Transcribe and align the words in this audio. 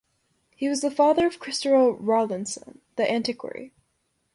He 0.55 0.67
was 0.67 0.81
the 0.81 0.89
father 0.89 1.27
of 1.27 1.37
Christopher 1.37 1.91
Rawlinson 1.91 2.81
the 2.95 3.03
antiquary. 3.07 3.71